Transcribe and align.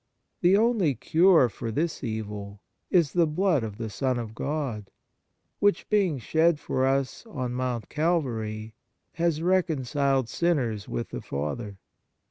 The 0.41 0.57
only 0.57 0.95
cure 0.95 1.47
for 1.47 1.69
this 1.71 2.03
evil 2.03 2.59
is 2.89 3.13
the 3.13 3.27
blood 3.27 3.63
of 3.63 3.77
the 3.77 3.87
Son 3.91 4.17
of 4.17 4.33
God, 4.33 4.89
which, 5.59 5.87
being 5.89 6.17
shed 6.17 6.59
for 6.59 6.87
us 6.87 7.23
on 7.27 7.53
Mount 7.53 7.87
Calvary, 7.87 8.73
has 9.13 9.43
reconciled 9.43 10.27
sinners 10.27 10.89
with 10.89 11.09
the 11.09 11.21
Father. 11.21 11.77